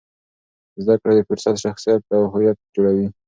زده 0.83 0.95
کړه 1.01 1.11
د 1.15 1.19
فرد 1.27 1.55
شخصیت 1.65 2.01
او 2.15 2.21
هویت 2.33 2.57
جوړوي. 2.75 3.07